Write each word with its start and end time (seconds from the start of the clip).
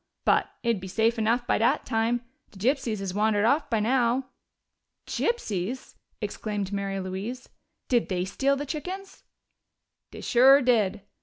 But 0.25 0.49
it'd 0.63 0.81
be 0.81 0.87
safe 0.87 1.19
enough 1.19 1.45
by 1.45 1.59
dat 1.59 1.85
time. 1.85 2.25
De 2.49 2.57
gypsies 2.57 2.97
has 3.01 3.13
wandered 3.13 3.45
off 3.45 3.69
by 3.69 3.79
now." 3.79 4.29
"Gypsies!" 5.05 5.93
exclaimed 6.19 6.73
Mary 6.73 6.99
Louise. 6.99 7.49
"Did 7.87 8.09
they 8.09 8.25
steal 8.25 8.55
the 8.55 8.65
chickens?" 8.65 9.23
"Dey 10.09 10.21
sure 10.21 10.59
did. 10.63 11.03